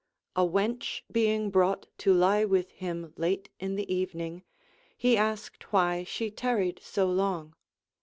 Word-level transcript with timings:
A 0.35 0.41
wench 0.41 1.01
bein^ 1.13 1.51
brouorht 1.51 1.83
to 1.99 2.11
lie 2.11 2.43
with 2.43 2.71
him 2.71 3.13
late 3.17 3.49
in 3.59 3.75
the 3.75 3.93
evening, 3.93 4.41
he 4.97 5.15
asked 5.15 5.71
why 5.71 6.03
she 6.05 6.31
tarried 6.31 6.79
so 6.81 7.05
long. 7.07 7.53